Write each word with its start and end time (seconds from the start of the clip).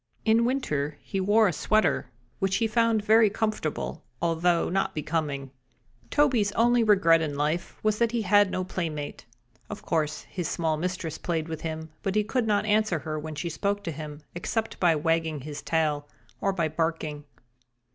In 0.25 0.45
winter 0.45 0.97
he 1.03 1.19
wore 1.19 1.47
a 1.47 1.53
sweater, 1.53 2.09
which 2.39 2.55
he 2.55 2.65
found 2.65 3.05
very 3.05 3.29
comfortable, 3.29 4.03
although 4.19 4.67
not 4.67 4.89
so 4.89 4.93
becoming. 4.95 5.51
Toby's 6.09 6.51
only 6.53 6.83
regret 6.83 7.21
in 7.21 7.35
life 7.35 7.77
was 7.83 7.99
that 7.99 8.11
he 8.11 8.23
had 8.23 8.49
no 8.49 8.63
playmate. 8.63 9.27
Of 9.69 9.83
course 9.83 10.21
his 10.23 10.47
small 10.47 10.75
mistress 10.75 11.19
played 11.19 11.47
with 11.47 11.61
him, 11.61 11.91
but 12.01 12.15
he 12.15 12.23
could 12.23 12.47
not 12.47 12.65
answer 12.65 12.97
her 12.97 13.19
when 13.19 13.35
she 13.35 13.47
spoke 13.47 13.83
to 13.83 13.91
him, 13.91 14.21
except 14.33 14.79
by 14.79 14.95
wagging 14.95 15.41
his 15.41 15.61
tail 15.61 16.07
or 16.39 16.51
by 16.51 16.67
barking. 16.67 17.25